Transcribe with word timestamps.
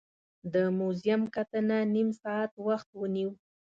د 0.53 0.55
موزیم 0.79 1.21
کتنه 1.35 1.77
نیم 1.93 2.09
ساعت 2.21 2.51
وخت 2.67 2.89
ونیو. 2.99 3.29